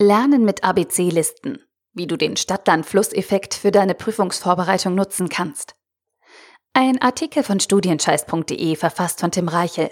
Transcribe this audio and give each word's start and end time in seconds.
Lernen 0.00 0.44
mit 0.44 0.62
ABC-Listen. 0.62 1.58
Wie 1.92 2.06
du 2.06 2.16
den 2.16 2.36
Stadtland-Fluss-Effekt 2.36 3.54
für 3.54 3.72
deine 3.72 3.96
Prüfungsvorbereitung 3.96 4.94
nutzen 4.94 5.28
kannst. 5.28 5.74
Ein 6.72 7.02
Artikel 7.02 7.42
von 7.42 7.58
studienscheiß.de 7.58 8.76
verfasst 8.76 9.18
von 9.18 9.32
Tim 9.32 9.48
Reichel. 9.48 9.90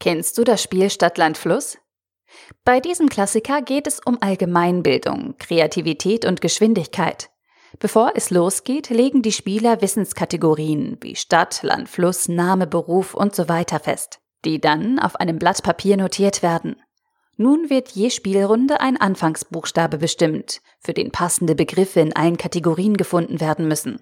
Kennst 0.00 0.36
du 0.36 0.42
das 0.42 0.64
Spiel 0.64 0.90
Stadtland-Fluss? 0.90 1.78
Bei 2.64 2.80
diesem 2.80 3.08
Klassiker 3.08 3.62
geht 3.62 3.86
es 3.86 4.00
um 4.04 4.18
Allgemeinbildung, 4.20 5.36
Kreativität 5.38 6.24
und 6.24 6.40
Geschwindigkeit. 6.40 7.30
Bevor 7.78 8.14
es 8.16 8.30
losgeht, 8.30 8.90
legen 8.90 9.22
die 9.22 9.30
Spieler 9.30 9.80
Wissenskategorien 9.80 10.98
wie 11.02 11.14
Stadt, 11.14 11.62
Land, 11.62 11.88
Fluss, 11.88 12.26
Name, 12.26 12.66
Beruf 12.66 13.14
und 13.14 13.32
so 13.36 13.48
weiter 13.48 13.78
fest, 13.78 14.18
die 14.44 14.60
dann 14.60 14.98
auf 14.98 15.14
einem 15.14 15.38
Blatt 15.38 15.62
Papier 15.62 15.96
notiert 15.96 16.42
werden. 16.42 16.74
Nun 17.36 17.68
wird 17.68 17.90
je 17.90 18.10
Spielrunde 18.10 18.80
ein 18.80 18.96
Anfangsbuchstabe 18.96 19.98
bestimmt, 19.98 20.62
für 20.80 20.94
den 20.94 21.12
passende 21.12 21.54
Begriffe 21.54 22.00
in 22.00 22.16
allen 22.16 22.38
Kategorien 22.38 22.96
gefunden 22.96 23.40
werden 23.40 23.68
müssen. 23.68 24.00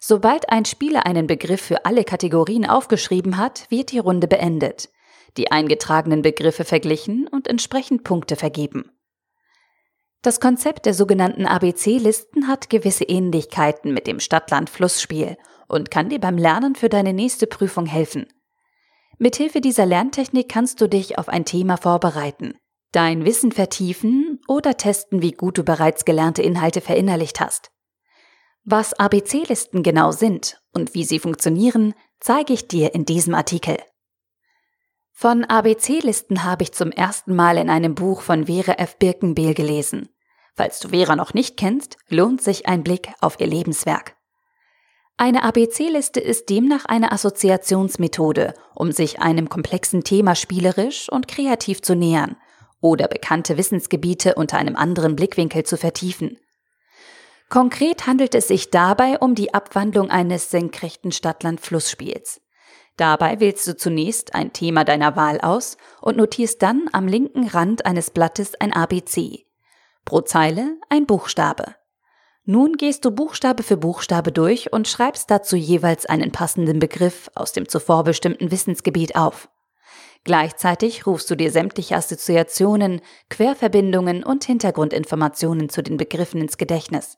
Sobald 0.00 0.50
ein 0.50 0.64
Spieler 0.64 1.06
einen 1.06 1.26
Begriff 1.26 1.62
für 1.62 1.84
alle 1.84 2.04
Kategorien 2.04 2.66
aufgeschrieben 2.66 3.38
hat, 3.38 3.70
wird 3.70 3.90
die 3.90 3.98
Runde 3.98 4.28
beendet, 4.28 4.90
die 5.36 5.50
eingetragenen 5.50 6.22
Begriffe 6.22 6.64
verglichen 6.64 7.26
und 7.26 7.48
entsprechend 7.48 8.04
Punkte 8.04 8.36
vergeben. 8.36 8.90
Das 10.22 10.40
Konzept 10.40 10.86
der 10.86 10.94
sogenannten 10.94 11.46
ABC-Listen 11.46 12.48
hat 12.48 12.70
gewisse 12.70 13.04
Ähnlichkeiten 13.04 13.92
mit 13.92 14.06
dem 14.06 14.20
Stadt-Land-Fluss-Spiel 14.20 15.36
und 15.68 15.90
kann 15.90 16.08
dir 16.08 16.20
beim 16.20 16.38
Lernen 16.38 16.76
für 16.76 16.88
deine 16.88 17.12
nächste 17.12 17.46
Prüfung 17.46 17.86
helfen. 17.86 18.26
Mithilfe 19.18 19.60
dieser 19.60 19.86
Lerntechnik 19.86 20.48
kannst 20.48 20.80
du 20.80 20.88
dich 20.88 21.18
auf 21.18 21.28
ein 21.28 21.44
Thema 21.44 21.76
vorbereiten, 21.76 22.54
dein 22.92 23.24
Wissen 23.24 23.52
vertiefen 23.52 24.40
oder 24.48 24.76
testen, 24.76 25.22
wie 25.22 25.32
gut 25.32 25.58
du 25.58 25.64
bereits 25.64 26.04
gelernte 26.04 26.42
Inhalte 26.42 26.80
verinnerlicht 26.80 27.40
hast. 27.40 27.70
Was 28.64 28.94
ABC-Listen 28.94 29.82
genau 29.82 30.10
sind 30.10 30.60
und 30.72 30.94
wie 30.94 31.04
sie 31.04 31.18
funktionieren, 31.18 31.94
zeige 32.18 32.52
ich 32.52 32.66
dir 32.66 32.94
in 32.94 33.04
diesem 33.04 33.34
Artikel. 33.34 33.76
Von 35.12 35.44
ABC-Listen 35.44 36.44
habe 36.44 36.64
ich 36.64 36.72
zum 36.72 36.90
ersten 36.90 37.36
Mal 37.36 37.58
in 37.58 37.70
einem 37.70 37.94
Buch 37.94 38.22
von 38.22 38.46
Vera 38.46 38.72
F. 38.72 38.98
Birkenbehl 38.98 39.54
gelesen. 39.54 40.08
Falls 40.56 40.80
du 40.80 40.88
Vera 40.88 41.14
noch 41.14 41.34
nicht 41.34 41.56
kennst, 41.56 41.98
lohnt 42.08 42.42
sich 42.42 42.66
ein 42.66 42.82
Blick 42.82 43.12
auf 43.20 43.38
ihr 43.38 43.46
Lebenswerk. 43.46 44.13
Eine 45.16 45.44
ABC-Liste 45.44 46.18
ist 46.18 46.50
demnach 46.50 46.86
eine 46.86 47.12
Assoziationsmethode, 47.12 48.54
um 48.74 48.90
sich 48.90 49.20
einem 49.20 49.48
komplexen 49.48 50.02
Thema 50.02 50.34
spielerisch 50.34 51.08
und 51.08 51.28
kreativ 51.28 51.82
zu 51.82 51.94
nähern 51.94 52.36
oder 52.80 53.06
bekannte 53.06 53.56
Wissensgebiete 53.56 54.34
unter 54.34 54.58
einem 54.58 54.74
anderen 54.74 55.14
Blickwinkel 55.14 55.62
zu 55.62 55.76
vertiefen. 55.76 56.38
Konkret 57.48 58.08
handelt 58.08 58.34
es 58.34 58.48
sich 58.48 58.70
dabei 58.70 59.18
um 59.20 59.36
die 59.36 59.54
Abwandlung 59.54 60.10
eines 60.10 60.50
senkrechten 60.50 61.12
Stadtland-Flussspiels. 61.12 62.40
Dabei 62.96 63.38
wählst 63.38 63.66
du 63.68 63.76
zunächst 63.76 64.34
ein 64.34 64.52
Thema 64.52 64.84
deiner 64.84 65.14
Wahl 65.14 65.40
aus 65.40 65.76
und 66.00 66.16
notierst 66.16 66.60
dann 66.60 66.88
am 66.92 67.06
linken 67.06 67.46
Rand 67.46 67.86
eines 67.86 68.10
Blattes 68.10 68.54
ein 68.60 68.72
ABC. 68.72 69.46
Pro 70.04 70.22
Zeile 70.22 70.76
ein 70.88 71.06
Buchstabe. 71.06 71.76
Nun 72.46 72.74
gehst 72.76 73.06
du 73.06 73.10
Buchstabe 73.10 73.62
für 73.62 73.78
Buchstabe 73.78 74.30
durch 74.30 74.70
und 74.72 74.86
schreibst 74.86 75.30
dazu 75.30 75.56
jeweils 75.56 76.04
einen 76.04 76.30
passenden 76.30 76.78
Begriff 76.78 77.30
aus 77.34 77.52
dem 77.52 77.68
zuvor 77.68 78.04
bestimmten 78.04 78.50
Wissensgebiet 78.50 79.16
auf. 79.16 79.48
Gleichzeitig 80.24 81.06
rufst 81.06 81.30
du 81.30 81.36
dir 81.36 81.50
sämtliche 81.50 81.96
Assoziationen, 81.96 83.00
Querverbindungen 83.30 84.24
und 84.24 84.44
Hintergrundinformationen 84.44 85.70
zu 85.70 85.82
den 85.82 85.96
Begriffen 85.96 86.40
ins 86.40 86.58
Gedächtnis. 86.58 87.16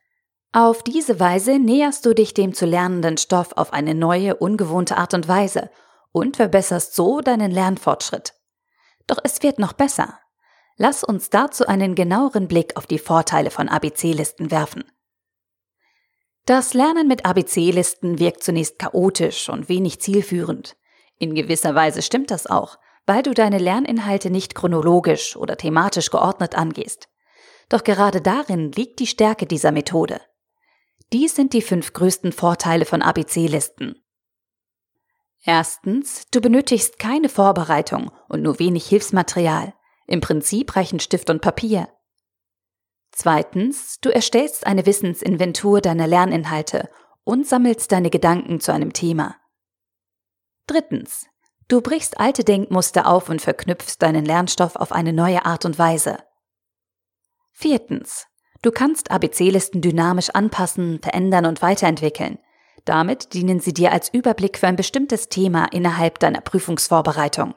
Auf 0.53 0.83
diese 0.83 1.19
Weise 1.19 1.59
näherst 1.59 2.07
du 2.07 2.15
dich 2.15 2.33
dem 2.33 2.55
zu 2.55 2.65
lernenden 2.67 3.17
Stoff 3.17 3.53
auf 3.57 3.73
eine 3.73 3.95
neue, 3.95 4.36
ungewohnte 4.36 4.97
Art 4.97 5.13
und 5.13 5.29
Weise 5.29 5.70
und 6.13 6.36
verbesserst 6.36 6.95
so 6.95 7.20
deinen 7.20 7.51
Lernfortschritt. 7.51 8.33
Doch 9.07 9.19
es 9.23 9.42
wird 9.42 9.59
noch 9.59 9.73
besser. 9.73 10.19
Lass 10.77 11.05
uns 11.05 11.31
dazu 11.31 11.67
einen 11.67 11.95
genaueren 11.95 12.48
Blick 12.48 12.77
auf 12.77 12.86
die 12.86 12.98
Vorteile 12.98 13.51
von 13.51 13.69
ABC-Listen 13.69 14.51
werfen. 14.51 14.85
Das 16.46 16.74
Lernen 16.74 17.08
mit 17.08 17.27
ABC-Listen 17.27 18.20
wirkt 18.20 18.45
zunächst 18.45 18.79
chaotisch 18.79 19.48
und 19.48 19.68
wenig 19.68 20.01
zielführend. 20.01 20.77
In 21.18 21.34
gewisser 21.34 21.74
Weise 21.74 22.02
stimmt 22.02 22.30
das 22.30 22.46
auch, 22.46 22.79
weil 23.05 23.24
du 23.24 23.34
deine 23.34 23.58
Lerninhalte 23.58 24.30
nicht 24.30 24.55
chronologisch 24.55 25.36
oder 25.36 25.56
thematisch 25.56 26.08
geordnet 26.11 26.55
angehst. 26.55 27.08
Doch 27.68 27.83
gerade 27.83 28.20
darin 28.20 28.70
liegt 28.70 29.01
die 29.01 29.08
Stärke 29.08 29.46
dieser 29.46 29.73
Methode. 29.73 30.20
Dies 31.12 31.35
sind 31.35 31.52
die 31.52 31.62
fünf 31.62 31.92
größten 31.92 32.30
Vorteile 32.30 32.85
von 32.85 33.02
ABC-Listen. 33.02 34.01
Erstens, 35.42 36.29
du 36.30 36.40
benötigst 36.40 37.01
keine 37.01 37.29
Vorbereitung 37.29 38.12
und 38.29 38.42
nur 38.42 38.61
wenig 38.61 38.86
Hilfsmaterial. 38.86 39.74
Im 40.06 40.20
Prinzip 40.20 40.77
reichen 40.77 41.01
Stift 41.01 41.29
und 41.29 41.40
Papier. 41.40 41.89
Zweitens, 43.19 43.99
du 44.03 44.11
erstellst 44.11 44.67
eine 44.67 44.85
Wissensinventur 44.85 45.81
deiner 45.81 46.07
Lerninhalte 46.07 46.91
und 47.25 47.47
sammelst 47.47 47.91
deine 47.91 48.11
Gedanken 48.11 48.61
zu 48.61 48.75
einem 48.75 48.93
Thema. 48.93 49.37
Drittens, 50.67 51.27
du 51.67 51.81
brichst 51.81 52.21
alte 52.21 52.45
Denkmuster 52.45 53.07
auf 53.07 53.31
und 53.31 53.41
verknüpfst 53.41 53.97
deinen 54.01 54.27
Lernstoff 54.27 54.77
auf 54.77 54.93
eine 54.93 55.15
neue 55.15 55.47
Art 55.47 55.65
und 55.65 55.79
Weise. 55.79 56.19
Viertens, 57.53 58.27
du 58.61 58.71
kannst 58.71 59.11
ABC-Listen 59.11 59.81
dynamisch 59.81 60.29
anpassen, 60.29 61.01
verändern 61.01 61.47
und 61.47 61.63
weiterentwickeln. 61.63 62.39
Damit 62.85 63.33
dienen 63.33 63.61
sie 63.61 63.73
dir 63.73 63.93
als 63.93 64.13
Überblick 64.13 64.59
für 64.59 64.67
ein 64.67 64.77
bestimmtes 64.77 65.31
Thema 65.31 65.65
innerhalb 65.73 66.19
deiner 66.19 66.43
Prüfungsvorbereitung. 66.43 67.55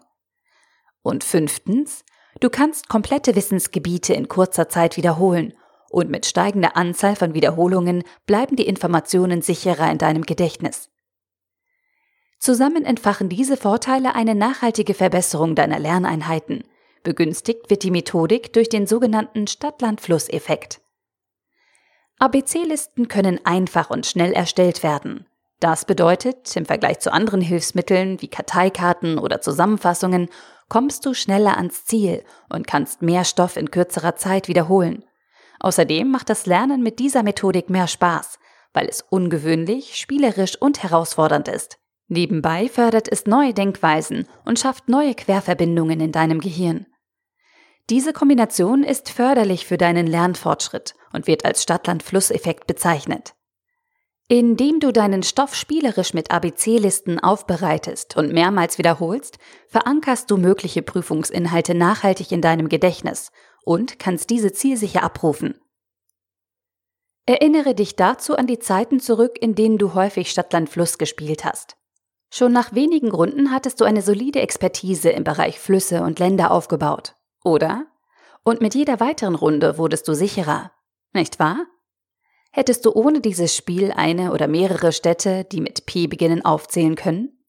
Und 1.02 1.26
fünftens, 1.26 2.06
Du 2.40 2.50
kannst 2.50 2.90
komplette 2.90 3.36
Wissensgebiete 3.36 4.14
in 4.14 4.28
kurzer 4.28 4.70
Zeit 4.70 4.98
wiederholen 4.98 5.54
und 5.90 6.10
mit 6.10 6.26
steigender 6.26 6.78
Anzahl 6.78 7.16
von 7.16 7.34
Wiederholungen 7.34 8.04
bleiben 8.26 8.56
die 8.56 8.68
Informationen 8.68 9.42
sicherer 9.42 9.92
in 9.92 9.98
deinem 9.98 10.24
Gedächtnis. 10.24 10.90
Zusammen 12.40 12.86
entfachen 12.86 13.28
diese 13.28 13.58
Vorteile 13.58 14.16
eine 14.16 14.36
nachhaltige 14.36 14.94
Verbesserung 14.94 15.56
deiner 15.56 15.80
Lerneinheiten. 15.80 16.64
Begünstigt 17.04 17.70
wird 17.70 17.84
die 17.84 17.92
Methodik 17.92 18.54
durch 18.54 18.70
den 18.70 18.88
sogenannten 18.88 19.48
Stadt-Land-Fluss-Effekt. 19.48 20.80
ABC-Listen 22.20 23.08
können 23.08 23.40
einfach 23.46 23.90
und 23.90 24.06
schnell 24.06 24.34
erstellt 24.34 24.84
werden. 24.84 25.26
Das 25.60 25.84
bedeutet, 25.84 26.56
im 26.56 26.66
Vergleich 26.66 27.00
zu 27.00 27.12
anderen 27.12 27.42
Hilfsmitteln 27.42 28.22
wie 28.22 28.30
Karteikarten 28.30 29.18
oder 29.18 29.42
Zusammenfassungen 29.42 30.30
kommst 30.70 31.06
du 31.06 31.14
schneller 31.14 31.58
ans 31.58 31.86
Ziel 31.86 32.24
und 32.48 32.68
kannst 32.68 33.02
mehr 33.02 33.26
Stoff 33.26 33.58
in 33.58 33.72
kürzerer 33.72 34.16
Zeit 34.16 34.48
wiederholen. 34.48 35.04
Außerdem 35.60 36.10
macht 36.10 36.30
das 36.30 36.46
Lernen 36.46 36.82
mit 36.82 37.00
dieser 37.00 37.24
Methodik 37.24 37.70
mehr 37.70 37.88
Spaß, 37.88 38.40
weil 38.74 38.88
es 38.88 39.02
ungewöhnlich, 39.02 39.96
spielerisch 39.98 40.56
und 40.60 40.84
herausfordernd 40.84 41.48
ist. 41.48 41.80
Nebenbei 42.08 42.70
fördert 42.70 43.12
es 43.12 43.26
neue 43.26 43.54
Denkweisen 43.54 44.28
und 44.46 44.58
schafft 44.60 44.90
neue 44.90 45.14
Querverbindungen 45.14 46.00
in 46.00 46.12
deinem 46.12 46.40
Gehirn. 46.40 46.88
Diese 47.90 48.14
Kombination 48.14 48.84
ist 48.84 49.10
förderlich 49.10 49.66
für 49.66 49.78
deinen 49.78 50.08
Lernfortschritt 50.08 50.94
und 51.12 51.28
wird 51.28 51.44
als 51.46 51.64
Stadtland-Fluss-Effekt 51.64 52.68
bezeichnet. 52.68 53.34
Indem 54.32 54.80
du 54.80 54.94
deinen 54.94 55.24
Stoff 55.24 55.56
spielerisch 55.56 56.14
mit 56.14 56.30
ABC-Listen 56.30 57.20
aufbereitest 57.20 58.16
und 58.16 58.32
mehrmals 58.32 58.78
wiederholst, 58.78 59.40
verankerst 59.68 60.30
du 60.30 60.38
mögliche 60.38 60.84
Prüfungsinhalte 60.84 61.74
nachhaltig 61.74 62.32
in 62.32 62.40
deinem 62.40 62.70
Gedächtnis 62.70 63.32
und 63.66 63.98
kannst 63.98 64.30
diese 64.30 64.54
zielsicher 64.54 65.02
abrufen. 65.02 65.60
Erinnere 67.26 67.74
dich 67.74 67.96
dazu 67.96 68.36
an 68.36 68.46
die 68.46 68.60
Zeiten 68.60 69.00
zurück, 69.00 69.36
in 69.42 69.56
denen 69.56 69.80
du 69.80 69.96
häufig 69.96 70.30
Stadtland-Fluss 70.30 71.00
gespielt 71.00 71.44
hast. 71.44 71.76
Schon 72.32 72.52
nach 72.52 72.76
wenigen 72.76 73.10
Runden 73.10 73.50
hattest 73.50 73.82
du 73.82 73.86
eine 73.86 74.04
solide 74.04 74.42
Expertise 74.42 75.10
im 75.10 75.24
Bereich 75.24 75.60
Flüsse 75.60 76.04
und 76.04 76.20
Länder 76.20 76.52
aufgebaut, 76.52 77.16
oder? 77.44 77.88
Und 78.44 78.62
mit 78.62 78.76
jeder 78.76 79.00
weiteren 79.00 79.34
Runde 79.34 79.80
wurdest 79.80 80.08
du 80.08 80.14
sicherer, 80.14 80.72
nicht 81.14 81.40
wahr? 81.40 81.66
Hättest 82.52 82.86
du 82.86 82.92
ohne 82.94 83.22
dieses 83.22 83.56
Spiel 83.56 83.92
eine 83.92 84.32
oder 84.32 84.48
mehrere 84.48 84.92
Städte, 84.92 85.46
die 85.46 85.62
mit 85.62 85.86
P 85.86 86.08
beginnen, 86.08 86.44
aufzählen 86.44 86.96
können? 86.96 87.46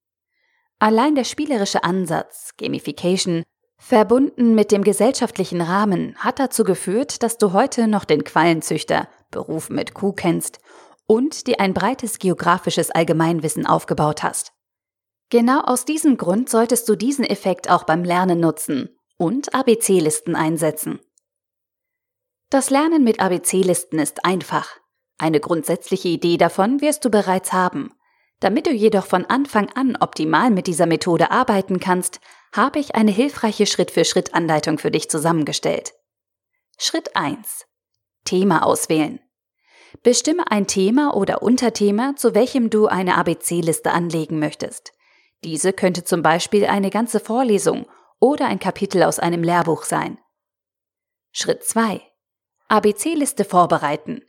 Allein 0.79 1.14
der 1.14 1.25
spielerische 1.25 1.85
Ansatz, 1.85 2.55
Gamification, 2.58 3.43
verbunden 3.79 4.55
mit 4.55 4.73
dem 4.73 4.85
gesellschaftlichen 4.85 5.62
Rahmen, 5.62 6.14
hat 6.17 6.38
dazu 6.38 6.64
geführt, 6.64 7.23
dass 7.23 7.38
du 7.38 7.52
heute 7.52 7.88
noch 7.88 8.05
den 8.05 8.25
Quallenzüchter, 8.25 9.08
Beruf 9.31 9.70
mit 9.70 9.94
Kuh 9.94 10.12
kennst 10.12 10.58
und 11.06 11.46
dir 11.46 11.61
ein 11.61 11.75
breites 11.75 12.19
geografisches 12.19 12.91
Allgemeinwissen 12.91 13.67
aufgebaut 13.67 14.23
hast. 14.23 14.53
Genau 15.31 15.61
aus 15.61 15.85
diesem 15.85 16.17
Grund 16.17 16.50
solltest 16.50 16.88
du 16.88 16.96
diesen 16.96 17.25
Effekt 17.25 17.70
auch 17.70 17.85
beim 17.85 18.05
Lernen 18.05 18.41
nutzen 18.41 18.96
und 19.17 19.55
ABC-Listen 19.55 20.37
einsetzen. 20.37 21.00
Das 22.50 22.69
Lernen 22.69 23.05
mit 23.05 23.20
ABC-Listen 23.20 23.99
ist 23.99 24.25
einfach. 24.25 24.81
Eine 25.20 25.38
grundsätzliche 25.38 26.08
Idee 26.08 26.38
davon 26.38 26.81
wirst 26.81 27.05
du 27.05 27.11
bereits 27.11 27.52
haben. 27.52 27.93
Damit 28.40 28.67
du 28.67 28.70
jedoch 28.70 29.05
von 29.05 29.26
Anfang 29.26 29.69
an 29.75 29.99
optimal 30.00 30.50
mit 30.50 30.67
dieser 30.67 30.87
Methode 30.87 31.31
arbeiten 31.31 31.78
kannst, 31.78 32.20
habe 32.55 32.78
ich 32.78 32.94
eine 32.94 33.11
hilfreiche 33.11 33.67
Schritt-für-Schritt-Anleitung 33.67 34.78
für 34.78 34.90
dich 34.90 35.11
zusammengestellt. 35.11 35.93
Schritt 36.78 37.17
1. 37.17 37.67
Thema 38.25 38.64
auswählen. 38.64 39.20
Bestimme 40.02 40.50
ein 40.50 40.67
Thema 40.67 41.14
oder 41.14 41.43
Unterthema, 41.43 42.17
zu 42.17 42.34
welchem 42.34 42.70
du 42.70 42.87
eine 42.87 43.19
ABC-Liste 43.19 43.93
anlegen 43.93 44.38
möchtest. 44.38 44.94
Diese 45.44 45.75
könnte 45.75 46.02
zum 46.02 46.22
Beispiel 46.22 46.64
eine 46.64 46.88
ganze 46.88 47.20
Vorlesung 47.20 47.84
oder 48.20 48.46
ein 48.46 48.58
Kapitel 48.58 49.02
aus 49.02 49.19
einem 49.19 49.43
Lehrbuch 49.43 49.82
sein. 49.82 50.19
Schritt 51.31 51.62
2. 51.62 52.00
ABC-Liste 52.69 53.44
vorbereiten. 53.44 54.22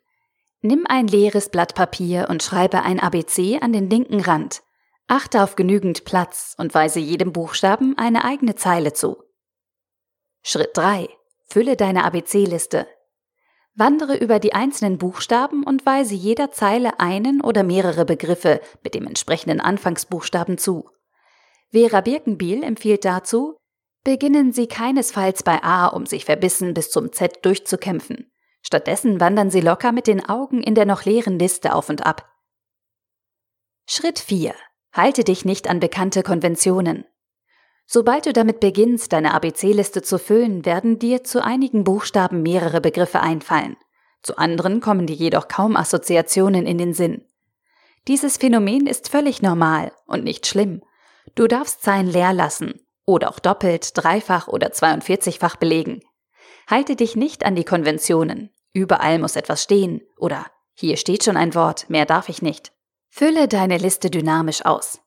Nimm 0.64 0.86
ein 0.88 1.08
leeres 1.08 1.50
Blatt 1.50 1.74
Papier 1.74 2.28
und 2.30 2.44
schreibe 2.44 2.84
ein 2.84 3.00
ABC 3.00 3.60
an 3.62 3.74
den 3.74 3.90
linken 3.90 4.22
Rand. 4.22 4.62
Achte 5.08 5.44
auf 5.44 5.56
genügend 5.56 6.06
Platz 6.06 6.54
und 6.58 6.74
weise 6.76 7.00
jedem 7.00 7.34
Buchstaben 7.34 7.98
eine 7.98 8.24
eigene 8.24 8.56
Zeile 8.56 8.94
zu. 8.94 9.24
Schritt 10.44 10.78
3. 10.78 11.10
Fülle 11.50 11.76
deine 11.76 12.06
ABC-Liste. 12.06 12.88
Wandere 13.74 14.16
über 14.16 14.40
die 14.40 14.54
einzelnen 14.54 15.00
Buchstaben 15.00 15.64
und 15.64 15.86
weise 15.86 16.14
jeder 16.14 16.52
Zeile 16.52 17.00
einen 17.00 17.42
oder 17.42 17.64
mehrere 17.64 18.06
Begriffe 18.06 18.62
mit 18.84 18.94
dem 18.94 19.08
entsprechenden 19.08 19.62
Anfangsbuchstaben 19.62 20.58
zu. 20.58 20.90
Vera 21.72 22.02
Birkenbiel 22.02 22.64
empfiehlt 22.64 23.04
dazu, 23.04 23.58
beginnen 24.04 24.52
Sie 24.52 24.68
keinesfalls 24.68 25.42
bei 25.42 25.64
A, 25.64 25.88
um 25.88 26.06
sich 26.06 26.26
verbissen 26.26 26.74
bis 26.74 26.92
zum 26.92 27.12
Z 27.12 27.44
durchzukämpfen. 27.44 28.31
Stattdessen 28.62 29.20
wandern 29.20 29.50
Sie 29.50 29.62
locker 29.62 29.92
mit 29.92 30.08
den 30.08 30.28
Augen 30.28 30.62
in 30.62 30.76
der 30.76 30.86
noch 30.86 31.06
leeren 31.06 31.40
Liste 31.40 31.74
auf 31.74 31.90
und 31.90 32.06
ab. 32.06 32.30
Schritt 33.88 34.20
4. 34.20 34.54
Halte 34.94 35.24
dich 35.24 35.46
nicht 35.46 35.70
an 35.70 35.80
bekannte 35.80 36.24
Konventionen. 36.24 37.06
Sobald 37.86 38.26
du 38.26 38.34
damit 38.34 38.60
beginnst, 38.60 39.12
deine 39.12 39.34
ABC-Liste 39.34 40.02
zu 40.02 40.18
füllen, 40.18 40.66
werden 40.66 41.00
dir 41.00 41.24
zu 41.24 41.44
einigen 41.44 41.84
Buchstaben 41.84 42.42
mehrere 42.42 42.80
Begriffe 42.80 43.20
einfallen. 43.20 43.76
Zu 44.22 44.38
anderen 44.38 44.80
kommen 44.80 45.08
dir 45.08 45.16
jedoch 45.16 45.48
kaum 45.48 45.76
Assoziationen 45.76 46.66
in 46.66 46.78
den 46.78 46.94
Sinn. 46.94 47.26
Dieses 48.08 48.38
Phänomen 48.38 48.88
ist 48.88 49.10
völlig 49.10 49.42
normal 49.42 49.92
und 50.06 50.24
nicht 50.24 50.48
schlimm. 50.48 50.82
Du 51.36 51.48
darfst 51.48 51.84
Zeilen 51.84 52.08
leer 52.08 52.34
lassen 52.34 52.80
oder 53.06 53.30
auch 53.30 53.40
doppelt, 53.40 53.92
dreifach 53.96 54.48
oder 54.48 54.70
42-fach 54.70 55.58
belegen. 55.58 56.02
Halte 56.68 56.96
dich 56.96 57.16
nicht 57.16 57.46
an 57.46 57.56
die 57.56 57.64
Konventionen. 57.64 58.52
Überall 58.74 59.20
muss 59.20 59.36
etwas 59.36 59.64
stehen 59.64 60.02
oder 60.18 60.46
hier 60.74 60.98
steht 60.98 61.24
schon 61.24 61.38
ein 61.38 61.54
Wort, 61.54 61.90
mehr 61.90 62.06
darf 62.06 62.30
ich 62.30 62.42
nicht. 62.42 62.72
Fülle 63.10 63.48
deine 63.48 63.78
Liste 63.78 64.10
dynamisch 64.10 64.66
aus. 64.66 65.02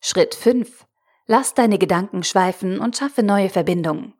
Schritt 0.00 0.34
5. 0.34 0.86
Lass 1.26 1.54
deine 1.54 1.78
Gedanken 1.78 2.24
schweifen 2.24 2.78
und 2.78 2.96
schaffe 2.96 3.22
neue 3.22 3.48
Verbindungen. 3.48 4.14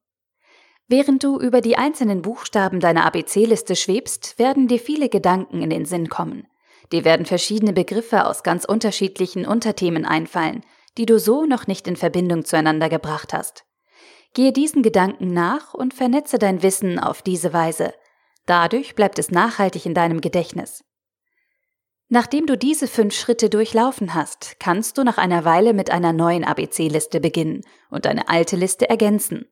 Während 0.87 1.25
du 1.25 1.39
über 1.39 1.61
die 1.61 1.77
einzelnen 1.77 2.23
Buchstaben 2.23 2.81
deiner 2.81 3.07
ABC-Liste 3.07 3.75
schwebst, 3.75 4.39
werden 4.39 4.69
dir 4.69 4.79
viele 4.79 5.09
Gedanken 5.09 5.63
in 5.63 5.71
den 5.71 5.87
Sinn 5.87 6.09
kommen. 6.09 6.47
Dir 6.93 7.05
werden 7.05 7.25
verschiedene 7.25 7.73
Begriffe 7.73 8.27
aus 8.27 8.43
ganz 8.43 8.65
unterschiedlichen 8.67 9.47
Unterthemen 9.47 10.05
einfallen, 10.05 10.63
die 10.99 11.07
du 11.07 11.19
so 11.19 11.47
noch 11.47 11.67
nicht 11.67 11.89
in 11.89 11.97
Verbindung 11.97 12.45
zueinander 12.45 12.91
gebracht 12.91 13.33
hast. 13.33 13.65
Gehe 14.35 14.53
diesen 14.53 14.83
Gedanken 14.83 15.33
nach 15.33 15.75
und 15.75 15.95
vernetze 15.95 16.39
dein 16.39 16.63
Wissen 16.63 16.99
auf 16.99 17.23
diese 17.23 17.53
Weise. 17.53 17.95
Dadurch 18.47 18.97
bleibt 18.97 19.19
es 19.21 19.31
nachhaltig 19.31 19.87
in 19.87 19.95
deinem 19.95 20.21
Gedächtnis. 20.21 20.85
Nachdem 22.09 22.47
du 22.47 22.59
diese 22.59 22.87
fünf 22.89 23.15
Schritte 23.15 23.49
durchlaufen 23.49 24.13
hast, 24.13 24.57
kannst 24.59 24.99
du 24.99 25.05
nach 25.05 25.19
einer 25.19 25.45
Weile 25.45 25.73
mit 25.73 25.91
einer 25.91 26.13
neuen 26.13 26.45
ABC-Liste 26.45 27.21
beginnen 27.21 27.63
und 27.91 28.05
deine 28.05 28.29
alte 28.29 28.57
Liste 28.57 28.89
ergänzen. 28.91 29.47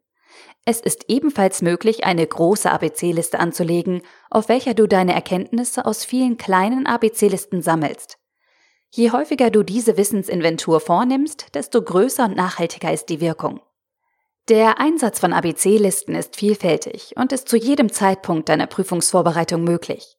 Es 0.64 0.80
ist 0.80 1.04
ebenfalls 1.08 1.62
möglich, 1.62 2.04
eine 2.04 2.26
große 2.26 2.70
ABC-Liste 2.70 3.38
anzulegen, 3.38 4.02
auf 4.30 4.48
welcher 4.48 4.74
du 4.74 4.86
deine 4.86 5.14
Erkenntnisse 5.14 5.86
aus 5.86 6.04
vielen 6.04 6.36
kleinen 6.36 6.86
ABC-Listen 6.86 7.62
sammelst. 7.62 8.18
Je 8.90 9.10
häufiger 9.10 9.50
du 9.50 9.62
diese 9.62 9.96
Wissensinventur 9.96 10.80
vornimmst, 10.80 11.54
desto 11.54 11.82
größer 11.82 12.24
und 12.24 12.36
nachhaltiger 12.36 12.92
ist 12.92 13.06
die 13.06 13.20
Wirkung. 13.20 13.60
Der 14.48 14.80
Einsatz 14.80 15.20
von 15.20 15.32
ABC-Listen 15.32 16.16
ist 16.16 16.34
vielfältig 16.34 17.14
und 17.16 17.30
ist 17.30 17.48
zu 17.48 17.56
jedem 17.56 17.92
Zeitpunkt 17.92 18.48
deiner 18.48 18.66
Prüfungsvorbereitung 18.66 19.62
möglich. 19.62 20.16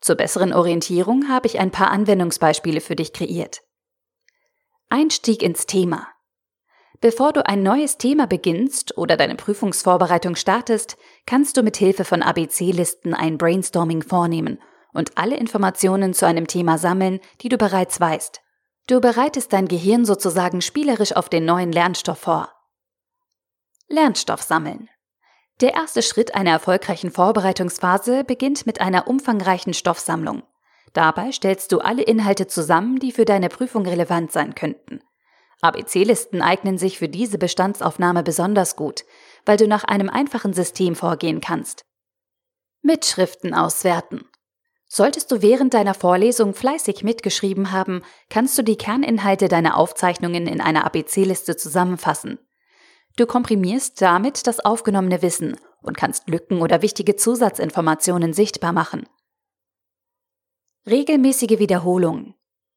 Zur 0.00 0.16
besseren 0.16 0.52
Orientierung 0.52 1.28
habe 1.28 1.46
ich 1.46 1.60
ein 1.60 1.70
paar 1.70 1.90
Anwendungsbeispiele 1.90 2.80
für 2.80 2.96
dich 2.96 3.12
kreiert. 3.12 3.62
Einstieg 4.88 5.42
ins 5.42 5.66
Thema. 5.66 6.08
Bevor 7.00 7.32
du 7.32 7.46
ein 7.46 7.62
neues 7.62 7.96
Thema 7.96 8.26
beginnst 8.26 8.98
oder 8.98 9.16
deine 9.16 9.36
Prüfungsvorbereitung 9.36 10.34
startest, 10.34 10.96
kannst 11.24 11.56
du 11.56 11.62
mit 11.62 11.76
Hilfe 11.76 12.04
von 12.04 12.22
ABC-Listen 12.22 13.14
ein 13.14 13.38
Brainstorming 13.38 14.02
vornehmen 14.02 14.60
und 14.92 15.16
alle 15.16 15.36
Informationen 15.36 16.12
zu 16.12 16.26
einem 16.26 16.48
Thema 16.48 16.76
sammeln, 16.76 17.20
die 17.40 17.48
du 17.48 17.56
bereits 17.56 18.00
weißt. 18.00 18.40
Du 18.88 19.00
bereitest 19.00 19.52
dein 19.52 19.68
Gehirn 19.68 20.04
sozusagen 20.04 20.60
spielerisch 20.60 21.14
auf 21.14 21.28
den 21.28 21.44
neuen 21.44 21.70
Lernstoff 21.70 22.18
vor. 22.18 22.52
Lernstoff 23.90 24.40
sammeln. 24.40 24.88
Der 25.60 25.74
erste 25.74 26.02
Schritt 26.02 26.34
einer 26.34 26.52
erfolgreichen 26.52 27.10
Vorbereitungsphase 27.10 28.24
beginnt 28.24 28.64
mit 28.64 28.80
einer 28.80 29.08
umfangreichen 29.08 29.74
Stoffsammlung. 29.74 30.44
Dabei 30.92 31.32
stellst 31.32 31.72
du 31.72 31.80
alle 31.80 32.02
Inhalte 32.02 32.46
zusammen, 32.46 32.98
die 33.00 33.12
für 33.12 33.24
deine 33.24 33.48
Prüfung 33.48 33.84
relevant 33.84 34.32
sein 34.32 34.54
könnten. 34.54 35.00
ABC-Listen 35.60 36.40
eignen 36.40 36.78
sich 36.78 36.98
für 36.98 37.08
diese 37.08 37.36
Bestandsaufnahme 37.36 38.22
besonders 38.22 38.76
gut, 38.76 39.04
weil 39.44 39.56
du 39.56 39.66
nach 39.66 39.84
einem 39.84 40.08
einfachen 40.08 40.54
System 40.54 40.94
vorgehen 40.94 41.40
kannst. 41.40 41.84
Mitschriften 42.82 43.54
auswerten. 43.54 44.24
Solltest 44.86 45.30
du 45.30 45.42
während 45.42 45.74
deiner 45.74 45.94
Vorlesung 45.94 46.54
fleißig 46.54 47.04
mitgeschrieben 47.04 47.72
haben, 47.72 48.02
kannst 48.28 48.56
du 48.56 48.62
die 48.62 48.76
Kerninhalte 48.76 49.48
deiner 49.48 49.76
Aufzeichnungen 49.76 50.46
in 50.46 50.60
einer 50.60 50.86
ABC-Liste 50.86 51.56
zusammenfassen. 51.56 52.38
Du 53.20 53.26
komprimierst 53.26 54.00
damit 54.00 54.46
das 54.46 54.60
aufgenommene 54.60 55.20
Wissen 55.20 55.58
und 55.82 55.94
kannst 55.94 56.30
Lücken 56.30 56.62
oder 56.62 56.80
wichtige 56.80 57.16
Zusatzinformationen 57.16 58.32
sichtbar 58.32 58.72
machen. 58.72 59.06
Regelmäßige 60.86 61.58
Wiederholungen. 61.58 62.34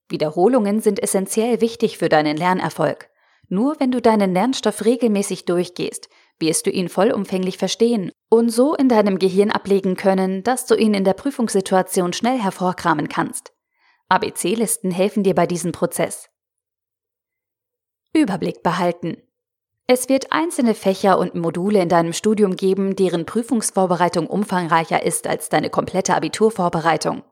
Wiederholungen 0.10 0.82
sind 0.82 1.02
essentiell 1.02 1.62
wichtig 1.62 1.98
für 1.98 2.10
deinen 2.10 2.36
Lernerfolg. 2.36 3.10
Nur 3.48 3.80
wenn 3.80 3.92
du 3.92 4.02
deinen 4.02 4.34
Lernstoff 4.34 4.84
regelmäßig 4.84 5.46
durchgehst, 5.46 6.10
wirst 6.40 6.66
du 6.66 6.72
ihn 6.72 6.90
vollumfänglich 6.90 7.58
verstehen 7.58 8.12
und 8.30 8.50
so 8.50 8.76
in 8.76 8.90
deinem 8.90 9.20
Gehirn 9.20 9.50
ablegen 9.50 9.96
können, 9.96 10.44
dass 10.44 10.66
du 10.66 10.76
ihn 10.76 10.94
in 10.94 11.06
der 11.06 11.14
Prüfungssituation 11.14 12.12
schnell 12.12 12.38
hervorkramen 12.38 13.08
kannst. 13.08 13.54
ABC-Listen 14.10 14.92
helfen 14.92 15.24
dir 15.24 15.36
bei 15.36 15.48
diesem 15.48 15.72
Prozess. 15.72 16.28
Überblick 18.14 18.62
behalten. 18.62 19.22
Es 19.86 20.08
wird 20.08 20.32
einzelne 20.32 20.76
Fächer 20.76 21.20
und 21.20 21.36
Module 21.36 21.82
in 21.82 21.90
deinem 21.90 22.14
Studium 22.14 22.56
geben, 22.56 22.96
deren 22.96 23.26
Prüfungsvorbereitung 23.26 24.28
umfangreicher 24.28 25.04
ist 25.04 25.28
als 25.28 25.50
deine 25.50 25.70
komplette 25.70 26.16
Abiturvorbereitung. 26.16 27.24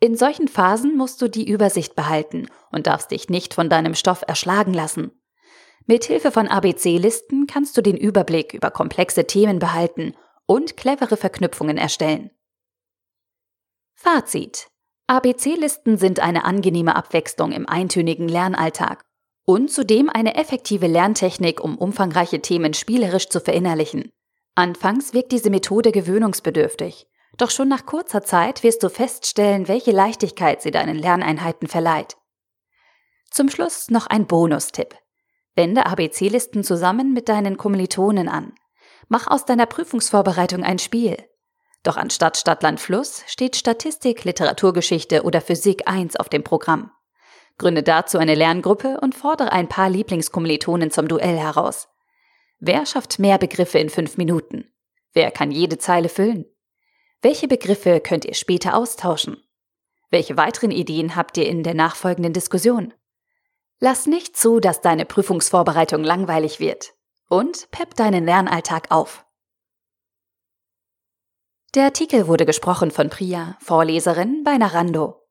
In 0.00 0.16
solchen 0.16 0.48
Phasen 0.48 0.96
musst 0.96 1.20
du 1.20 1.28
die 1.28 1.48
Übersicht 1.48 1.94
behalten 1.94 2.48
und 2.72 2.86
darfst 2.86 3.10
dich 3.10 3.28
nicht 3.28 3.52
von 3.52 3.68
deinem 3.68 3.94
Stoff 3.94 4.24
erschlagen 4.26 4.72
lassen. 4.72 5.12
Mit 5.86 6.04
Hilfe 6.04 6.30
von 6.30 6.48
ABC-Listen 6.48 7.46
kannst 7.46 7.76
du 7.76 7.82
den 7.82 7.98
Überblick 7.98 8.54
über 8.54 8.70
komplexe 8.70 9.26
Themen 9.26 9.58
behalten 9.58 10.14
und 10.46 10.78
clevere 10.78 11.18
Verknüpfungen 11.18 11.76
erstellen. 11.76 12.30
Fazit. 13.94 14.68
ABC-Listen 15.06 15.98
sind 15.98 16.20
eine 16.20 16.46
angenehme 16.46 16.96
Abwechslung 16.96 17.52
im 17.52 17.68
eintönigen 17.68 18.26
Lernalltag 18.26 19.04
und 19.44 19.70
zudem 19.70 20.08
eine 20.08 20.36
effektive 20.36 20.86
Lerntechnik, 20.86 21.62
um 21.62 21.76
umfangreiche 21.76 22.40
Themen 22.40 22.74
spielerisch 22.74 23.28
zu 23.28 23.40
verinnerlichen. 23.40 24.10
Anfangs 24.54 25.12
wirkt 25.12 25.32
diese 25.32 25.50
Methode 25.50 25.92
gewöhnungsbedürftig, 25.92 27.06
doch 27.36 27.50
schon 27.50 27.68
nach 27.68 27.86
kurzer 27.86 28.22
Zeit 28.22 28.62
wirst 28.62 28.82
du 28.82 28.88
feststellen, 28.88 29.66
welche 29.68 29.90
Leichtigkeit 29.90 30.62
sie 30.62 30.70
deinen 30.70 30.96
Lerneinheiten 30.96 31.68
verleiht. 31.68 32.16
Zum 33.30 33.50
Schluss 33.50 33.90
noch 33.90 34.06
ein 34.06 34.26
Bonustipp. 34.26 34.94
Wende 35.56 35.86
ABC-Listen 35.86 36.62
zusammen 36.62 37.12
mit 37.12 37.28
deinen 37.28 37.56
Kommilitonen 37.56 38.28
an. 38.28 38.54
Mach 39.08 39.26
aus 39.26 39.44
deiner 39.44 39.66
Prüfungsvorbereitung 39.66 40.62
ein 40.62 40.78
Spiel. 40.78 41.16
Doch 41.82 41.96
anstatt 41.96 42.36
Stadtland 42.36 42.80
Fluss 42.80 43.24
steht 43.26 43.56
Statistik, 43.56 44.24
Literaturgeschichte 44.24 45.22
oder 45.24 45.40
Physik 45.40 45.86
1 45.86 46.16
auf 46.16 46.28
dem 46.28 46.42
Programm. 46.44 46.90
Gründe 47.58 47.82
dazu 47.82 48.18
eine 48.18 48.34
Lerngruppe 48.34 48.98
und 49.00 49.14
fordere 49.14 49.52
ein 49.52 49.68
paar 49.68 49.88
Lieblingskommilitonen 49.88 50.90
zum 50.90 51.08
Duell 51.08 51.36
heraus. 51.36 51.88
Wer 52.58 52.86
schafft 52.86 53.18
mehr 53.18 53.38
Begriffe 53.38 53.78
in 53.78 53.90
fünf 53.90 54.16
Minuten? 54.16 54.72
Wer 55.12 55.30
kann 55.30 55.50
jede 55.50 55.78
Zeile 55.78 56.08
füllen? 56.08 56.46
Welche 57.22 57.48
Begriffe 57.48 58.00
könnt 58.00 58.24
ihr 58.24 58.34
später 58.34 58.76
austauschen? 58.76 59.42
Welche 60.10 60.36
weiteren 60.36 60.70
Ideen 60.70 61.16
habt 61.16 61.36
ihr 61.36 61.46
in 61.46 61.62
der 61.62 61.74
nachfolgenden 61.74 62.32
Diskussion? 62.32 62.92
Lass 63.80 64.06
nicht 64.06 64.36
zu, 64.36 64.60
dass 64.60 64.80
deine 64.80 65.04
Prüfungsvorbereitung 65.04 66.04
langweilig 66.04 66.60
wird 66.60 66.94
und 67.28 67.70
pepp 67.70 67.94
deinen 67.94 68.24
Lernalltag 68.24 68.90
auf. 68.90 69.24
Der 71.74 71.84
Artikel 71.84 72.28
wurde 72.28 72.46
gesprochen 72.46 72.90
von 72.90 73.10
Priya, 73.10 73.56
Vorleserin 73.60 74.44
bei 74.44 74.56
Narando. 74.58 75.23